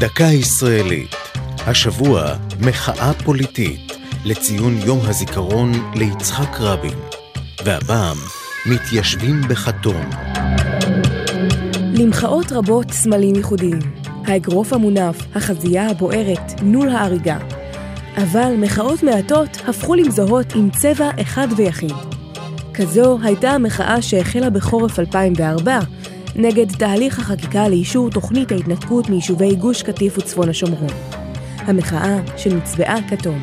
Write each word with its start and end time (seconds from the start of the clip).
דקה 0.00 0.24
ישראלית. 0.24 1.14
השבוע 1.66 2.34
מחאה 2.60 3.12
פוליטית 3.24 3.92
לציון 4.24 4.78
יום 4.86 4.98
הזיכרון 5.02 5.72
ליצחק 5.94 6.60
רבין. 6.60 6.98
והפעם 7.64 8.16
מתיישבים 8.66 9.40
בכתום. 9.48 10.10
למחאות 11.94 12.52
רבות 12.52 12.90
סמלים 12.90 13.34
ייחודיים. 13.34 13.78
האגרוף 14.26 14.72
המונף, 14.72 15.16
החזייה 15.34 15.90
הבוערת, 15.90 16.62
נול 16.62 16.88
ההריגה. 16.88 17.38
אבל 18.16 18.54
מחאות 18.58 19.02
מעטות 19.02 19.56
הפכו 19.68 19.94
למזוהות 19.94 20.46
עם 20.54 20.70
צבע 20.70 21.10
אחד 21.20 21.48
ויחיד. 21.56 21.94
כזו 22.74 23.18
הייתה 23.22 23.50
המחאה 23.50 24.02
שהחלה 24.02 24.50
בחורף 24.50 24.98
2004 24.98 25.78
נגד 26.38 26.70
תהליך 26.70 27.18
החקיקה 27.18 27.68
לאישור 27.68 28.10
תוכנית 28.10 28.52
ההתנתקות 28.52 29.10
מיישובי 29.10 29.54
גוש 29.56 29.82
קטיף 29.82 30.18
וצפון 30.18 30.48
השומרון. 30.48 30.92
המחאה 31.58 32.18
שנצבעה 32.36 33.08
כתום. 33.08 33.40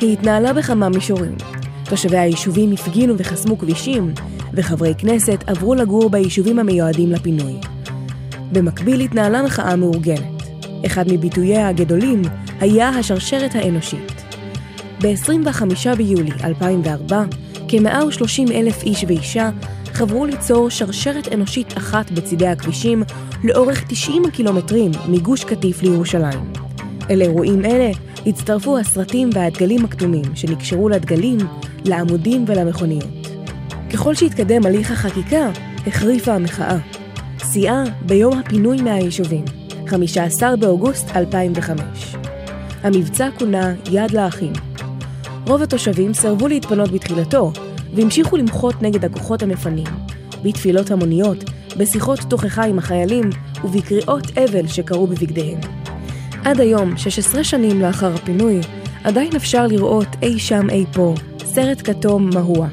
היא 0.00 0.12
התנהלה 0.12 0.52
בכמה 0.52 0.88
מישורים. 0.88 1.34
תושבי 1.84 2.18
היישובים 2.18 2.72
הפגינו 2.72 3.14
וחסמו 3.18 3.58
כבישים, 3.58 4.14
וחברי 4.52 4.94
כנסת 4.98 5.44
עברו 5.46 5.74
לגור 5.74 6.10
ביישובים 6.10 6.58
המיועדים 6.58 7.12
לפינוי. 7.12 7.54
במקביל 8.52 9.00
התנהלה 9.00 9.42
מחאה 9.42 9.76
מאורגנת. 9.76 10.42
אחד 10.86 11.04
מביטוייה 11.12 11.68
הגדולים 11.68 12.22
היה 12.60 12.88
השרשרת 12.88 13.54
האנושית. 13.54 14.12
ב-25 15.02 15.96
ביולי 15.96 16.32
2004, 16.44 17.24
כ-130 17.68 18.52
אלף 18.52 18.82
איש 18.82 19.04
ואישה 19.08 19.50
חברו 19.92 20.26
ליצור 20.26 20.70
שרשרת 20.70 21.32
אנושית 21.32 21.78
אחת 21.78 22.10
בצידי 22.10 22.46
הכבישים 22.46 23.02
לאורך 23.44 23.84
90 23.88 24.30
קילומטרים 24.30 24.90
מגוש 25.08 25.44
קטיף 25.44 25.82
לירושלים. 25.82 26.52
אל 27.10 27.22
אירועים 27.22 27.64
אלה 27.64 27.90
הצטרפו 28.26 28.78
הסרטים 28.78 29.30
והדגלים 29.32 29.84
הכתומים 29.84 30.24
שנקשרו 30.34 30.88
לדגלים, 30.88 31.38
לעמודים 31.84 32.44
ולמכוניות. 32.46 33.28
ככל 33.92 34.14
שהתקדם 34.14 34.66
הליך 34.66 34.90
החקיקה, 34.90 35.50
החריפה 35.86 36.32
המחאה. 36.34 36.78
שיאה 37.52 37.82
ביום 38.06 38.38
הפינוי 38.38 38.82
מהיישובים, 38.82 39.44
15 39.86 40.56
באוגוסט 40.56 41.16
2005. 41.16 42.16
המבצע 42.82 43.28
כונה 43.38 43.74
יד 43.90 44.10
לאחים. 44.10 44.52
רוב 45.46 45.62
התושבים 45.62 46.14
סירבו 46.14 46.48
להתפנות 46.48 46.90
בתחילתו, 46.90 47.52
והמשיכו 47.94 48.36
למחות 48.36 48.82
נגד 48.82 49.04
הכוחות 49.04 49.42
המפנים, 49.42 49.86
בתפילות 50.42 50.90
המוניות, 50.90 51.44
בשיחות 51.76 52.18
תוכחה 52.28 52.64
עם 52.64 52.78
החיילים 52.78 53.30
ובקריאות 53.64 54.38
אבל 54.38 54.66
שקרו 54.66 55.06
בבגדיהם. 55.06 55.58
עד 56.44 56.60
היום, 56.60 56.96
16 56.96 57.44
שנים 57.44 57.80
לאחר 57.80 58.14
הפינוי, 58.14 58.60
עדיין 59.04 59.36
אפשר 59.36 59.66
לראות 59.66 60.06
אי 60.22 60.38
שם 60.38 60.70
אי 60.70 60.84
פה 60.92 61.14
סרט 61.44 61.90
כתום 61.90 62.30
מהוע. 62.34 62.68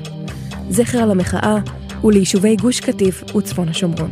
זכר 0.69 0.97
על 0.97 1.11
המחאה 1.11 1.57
וליישובי 2.03 2.55
גוש 2.55 2.79
קטיף 2.79 3.35
וצפון 3.35 3.69
השומרון. 3.69 4.11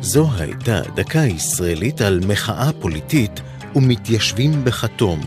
זו 0.00 0.28
הייתה 0.38 0.80
דקה 0.94 1.18
ישראלית 1.18 2.00
על 2.00 2.20
מחאה 2.28 2.70
פוליטית 2.80 3.40
ומתיישבים 3.74 4.64
בכתום. 4.64 5.20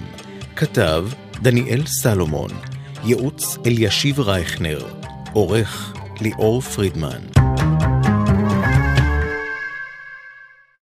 כתב 0.55 1.05
דניאל 1.41 1.85
סלומון, 1.85 2.49
ייעוץ 3.03 3.57
אלישיב 3.65 4.19
רייכנר, 4.19 4.79
עורך 5.33 5.93
ליאור 6.21 6.61
פרידמן. 6.61 7.38